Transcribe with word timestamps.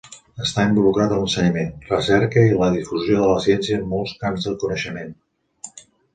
Està 0.43 0.63
involucrat 0.67 1.11
a 1.11 1.19
l'ensenyament, 1.19 1.69
recerca 1.91 2.47
i 2.47 2.57
la 2.63 2.71
difusió 2.77 3.21
de 3.21 3.29
la 3.33 3.37
ciència 3.45 3.79
en 3.83 3.87
molts 3.93 4.17
camps 4.27 4.49
de 4.51 4.57
coneixement. 4.67 5.15